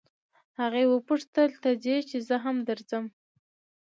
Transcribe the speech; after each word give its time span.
هغې 0.59 0.83
وپوښتل 0.93 1.51
ته 1.63 1.69
ځې 1.83 1.97
چې 2.09 2.17
زه 2.27 2.35
هم 2.43 2.57
درځم. 2.69 3.05